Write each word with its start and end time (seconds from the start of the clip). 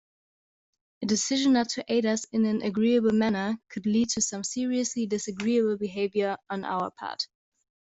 A 1.03 1.05
decision 1.05 1.53
not 1.53 1.69
to 1.69 1.85
aid 1.87 2.07
us 2.07 2.25
in 2.31 2.47
an 2.47 2.63
agreeable 2.63 3.11
manner 3.11 3.59
could 3.69 3.85
lead 3.85 4.09
to 4.09 4.21
some 4.23 4.43
seriously 4.43 5.05
disagreeable 5.05 5.77
behaviour 5.77 6.37
on 6.49 6.65
our 6.65 6.89
part. 6.89 7.27